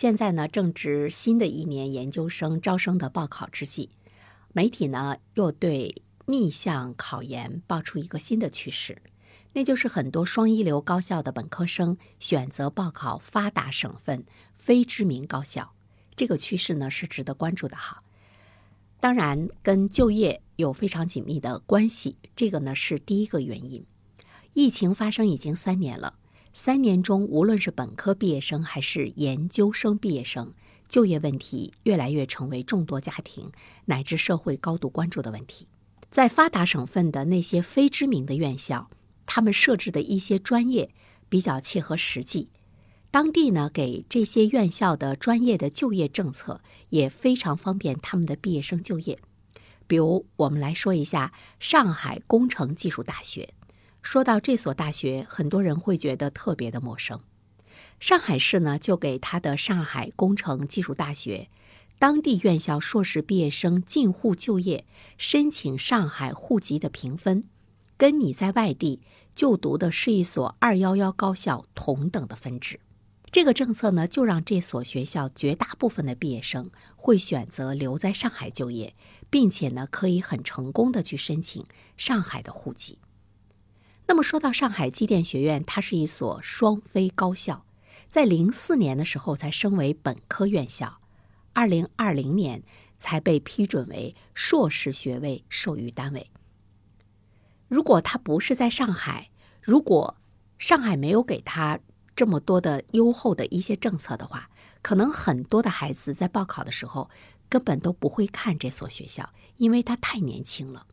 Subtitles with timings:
[0.00, 3.90] 现在呢正值新的一年研究生招生的报考之际，
[4.54, 9.02] 媒体呢又对逆向考研爆出一个新的趋势，
[9.52, 14.24] 那就是很多双一流高校的本科生选择报考发达省份
[14.56, 15.74] 非知名高校。
[16.16, 18.02] 这个趋势呢是值得关注的哈。
[19.00, 23.84] 当然，跟就业有非常紧密的关系，这个呢是第一个原因。
[24.54, 26.14] 疫情发生已经三年了，
[26.62, 30.52] 三年中无论是本科毕业生还是研究生毕业生，
[30.90, 33.50] 就业问题越来越成为众多家庭
[33.86, 35.66] 乃至社会高度关注的问题。
[36.10, 38.90] 在发达省份的那些非知名的院校，
[39.24, 40.90] 他们设置的一些专业
[41.30, 42.50] 比较切合实际。
[43.10, 49.18] 当地呢，给这些院校的专业的就业政策也非常方便他们的毕业生就业。
[49.86, 53.54] 比如，我们来说一下上海工程技术大学。
[54.02, 57.20] 说到这所大学，很多人会觉得特别的陌生。
[57.98, 61.48] 上海市呢，就给他的上海工程技术大学
[61.98, 64.86] 当地院校硕士毕业生进沪就业
[65.18, 67.44] 申请上海户籍的评分，
[67.98, 69.02] 跟你在外地
[69.34, 72.80] 就读的是一所二幺幺高校同等的分值。
[73.30, 78.94] 这个政策呢，就让这所学校绝大部分的毕业生会选择留在上海就业，
[79.28, 81.64] 并且呢，可以很成功的去申请
[81.98, 82.98] 上海的户籍。
[84.10, 87.64] 那么说到上海机电学院，它是一所双非高校，
[88.08, 91.00] 在零四年的时候才升为本科院校，
[91.52, 92.64] 二零二零年
[92.98, 96.28] 才被批准为硕士学位授予单位。
[97.68, 99.30] 如果它不是在上海，
[99.62, 100.16] 如果
[100.58, 101.78] 上海没有给他。
[102.16, 104.50] 这么多的优厚的一些政策的话，
[104.82, 107.08] 可能很多的孩子在报考的时候
[107.48, 110.88] 根本都不会看这所学校，因为它太年轻了。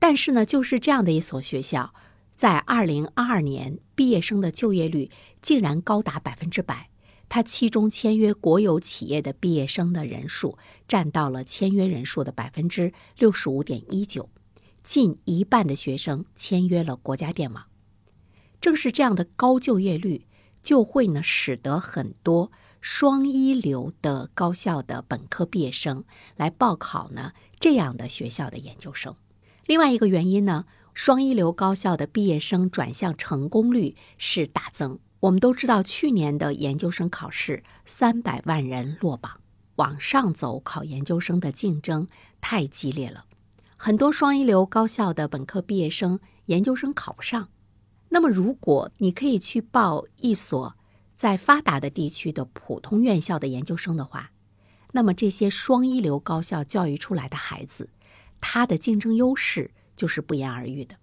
[0.00, 1.94] 但是呢，就是这样的一所学校，
[2.36, 5.10] 在二零二二年毕业生的就业率
[5.42, 6.90] 竟然高达百分之百。
[7.28, 14.28] 它其中签约国有企业的毕业生的人数占到了签约人数的百分之六十五点一九，
[14.84, 17.64] 近一半的学生签约了国家电网。
[18.60, 20.26] 正是这样的高就业率，
[20.62, 26.04] 就会呢使得很多双一流的高校的本科毕业生
[26.36, 29.16] 来报考呢这样的学校的研究生。
[29.66, 30.64] 另外一个原因呢，
[30.96, 34.98] 双一流高校的毕业生转向成功率是大增。
[35.20, 39.42] 我们都知道，去年的研究生考试三百万人落榜，
[39.74, 42.08] 往上走考研究生的竞争
[42.40, 43.26] 太激烈了，
[43.76, 47.50] 很多双一流高校的本科毕业生研究生考不上。
[48.08, 50.74] 那么，如果你可以去报一所
[51.14, 54.30] 在发达的地区的普通院校的研究生的话，
[54.92, 57.90] 那么这些双一流高校教育出来的孩子，
[58.40, 60.94] 他的竞争优势就是不言而喻的。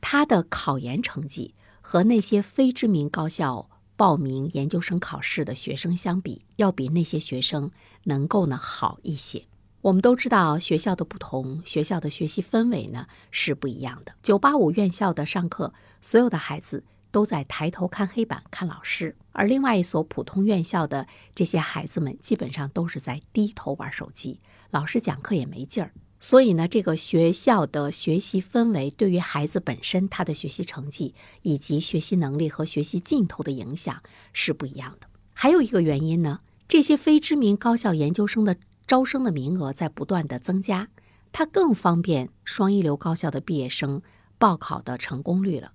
[0.00, 7.70] 他的考研成绩和那些非知名高校报名研究生考试的学生相比，要比那些学生
[8.04, 9.44] 能够呢好一些。
[9.80, 14.12] 我们都知道学校的不同，学校的学习氛围呢是不一样的。
[14.22, 25.92] 九八五院校的上课，所有的孩子都在抬头看黑板看老师，而另外一所普通院校的这些孩子们基本上都是在低头玩手机，老师讲课也没劲儿。
[26.22, 34.00] 所以呢，这个学校的学习氛围对于孩子本身他的学习成绩以及学习能力和学习劲头的影响
[34.32, 35.08] 是不一样的。
[35.34, 36.38] 还有一个原因呢，
[36.68, 38.56] 这些非知名高校研究生的。
[38.84, 40.88] 招生的名额在不断的增加，
[41.32, 44.02] 它更方便双一流高校的毕业生
[44.38, 45.72] 报考的成功率了。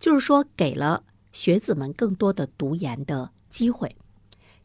[0.00, 1.02] 就是说，给了
[1.32, 3.96] 学子们更多的读研的机会。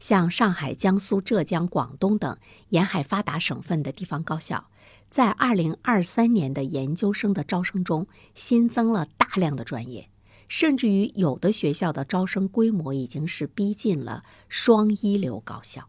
[0.00, 2.38] 像上海、江苏、浙江、广东等
[2.70, 4.68] 沿海发达省份的地方高校，
[5.14, 10.08] 在二零二三年的研究生的招生中新增了大量的专业，
[10.48, 15.88] 甚至于有的学校的招生规模已经是逼近了双一流高校。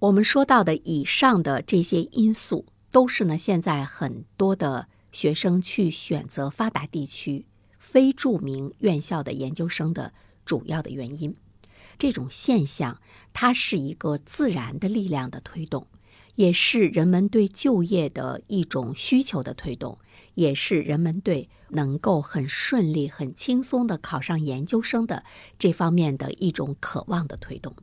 [0.00, 7.46] 我们说到的以上的这些因素，都是呢现在很多的学生去选择发达地区
[7.78, 10.12] 非著名院校的研究生的
[10.44, 11.32] 主要的原因。
[12.00, 13.00] 这种现象，
[13.32, 15.86] 它是一个自然的力量的推动，
[16.34, 19.98] 也是人们对就业的一种需求的推动，
[20.34, 25.24] 也是人们对能够很顺利、很轻松的考上研究生的
[25.58, 27.74] 这方面的一种渴望的推动。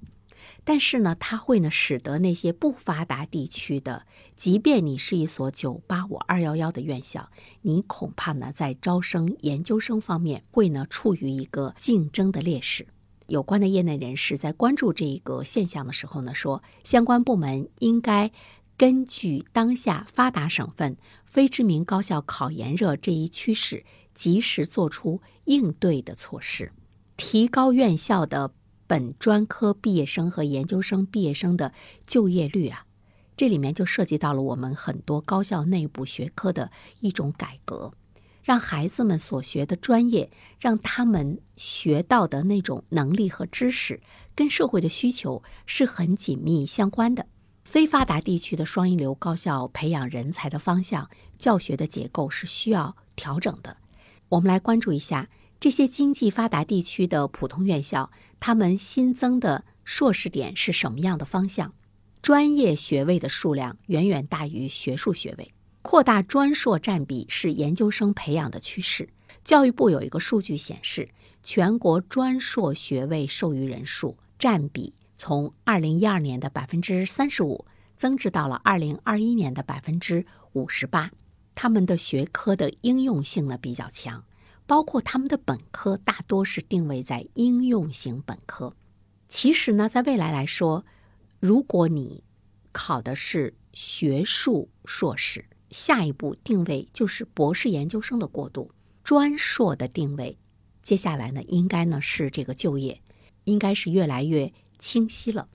[0.64, 4.06] 但是呢，它会呢使得那些不发达地区的，
[4.36, 7.30] 即便你是一所九八五二幺幺的院校，
[7.62, 12.88] 你恐怕呢在招生研究生方面会呢处于一个竞争的劣势。
[13.30, 18.32] 有关的业内人士在关注这一个现象的时候呢，说相关部门应该
[18.76, 26.72] 根据当下发达省份非知名高校考研热这一趋势，及时做出应对的措施，
[27.16, 28.52] 提高院校的。
[28.90, 31.72] 本专科毕业生和研究生毕业生的
[32.08, 32.88] 就业率啊，
[33.38, 37.94] 这里面就涉及到了我们很多高校内部学科的一种改革，
[38.50, 44.02] 让孩子们所学的专业，让他们学到的那种能力和知识，
[44.34, 47.28] 跟社会的需求是很紧密相关的。
[47.64, 51.08] 非发达地区的双一流高校培养人才的方向、
[51.38, 53.78] 教学的结构是需要调整的。
[54.30, 55.30] 我们来关注一下
[55.60, 58.10] 这些经济发达地区的普通院校，
[58.40, 61.72] 他们新增的硕士点是什么样的方向？
[62.24, 69.10] 专业学位的数量远远大于学术学位，扩大专硕占比是研究生培养的趋势。
[69.44, 71.10] 教育部有一个数据显示，
[71.42, 74.94] 全国专硕学位授予人数占比。
[75.16, 77.66] 从二零一二年的百分之三十五
[77.98, 81.12] 增至到了二零二一年的百分之五十八，
[81.56, 84.24] 他们的学科的应用性呢比较强，
[84.66, 88.74] 包括他们的本科大多是定位在应用型本科。
[89.28, 90.86] 其实呢，在未来来说，
[91.42, 92.24] 如果你
[92.72, 98.72] 考的是学术硕士，下一步定位就是博士研究生的过渡，
[99.04, 100.38] 专硕的定位，
[100.82, 103.02] 接下来呢应该呢是这个就业，
[103.44, 104.54] 应该是越来越。
[104.82, 105.50] 清晰了。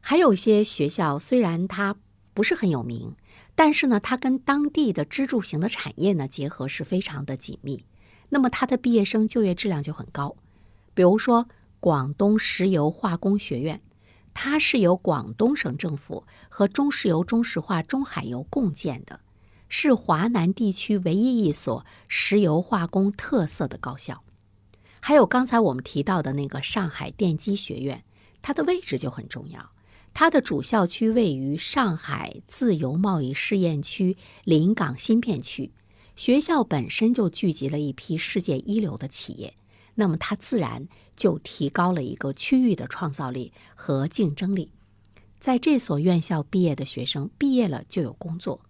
[0.00, 1.96] 还有一些学校，虽然它
[2.32, 3.14] 不是很有名，
[3.54, 7.84] 但是呢，它跟当地的支柱型的产业呢结合是非常的紧密。
[8.30, 10.34] 那么它的毕业生就业质量就很高。
[10.94, 11.46] 比如说，
[11.78, 13.82] 广东石油化工学院，
[14.38, 19.20] 它是由广东省政府和中石油、中石化、中海油共建的，
[19.66, 24.22] 是华南地区唯一一所石油化工特色的高校。
[25.00, 28.04] 还有刚才我们提到的那个上海电机学院，
[28.42, 29.70] 它的位置就很重要。
[30.12, 35.72] 它的主校区位于上海自由贸易试验区临港新片区，
[36.14, 39.56] 学校本身就聚集了一批世界一流的企业，
[39.96, 44.70] 那么它自然就提高了一个区域的创造力和竞争力。
[45.38, 48.62] 在这所院校毕业的学生，毕业了就有工作。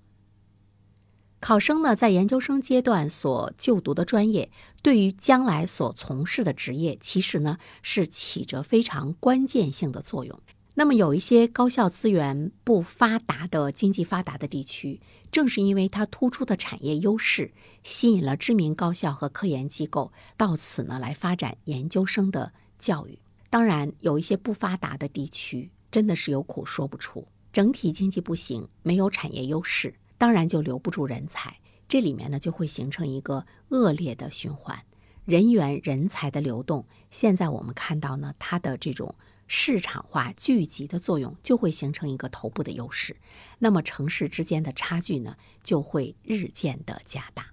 [1.39, 4.51] 考生呢，在研究生阶段所就读的专业，
[4.83, 10.41] 对于将来所从事的职业，其实呢是起着非常关键性的作用。
[10.79, 15.01] 那么，有一些高校资源不发达的经济发达的地区，
[15.33, 17.51] 正是因为它突出的产业优势，
[17.83, 23.19] 吸引了知名高校和科研机构到此呢来发展研究生的教育。
[23.49, 29.95] 当然，有一些不发达的地区，真的是有苦说不出，整体经济不行，没有产业优势。
[30.19, 31.57] 当然就留不住人才，
[31.89, 34.79] 这里面呢就会形成一个恶劣的循环，
[35.25, 36.85] 人员人才的流动。
[37.11, 39.15] 现在我们看到呢，它的这种
[39.47, 43.17] 市场化聚集的作用，就会形成一个头部的优势。
[43.59, 47.53] 那么城市之间的差距呢，就会日渐的加大。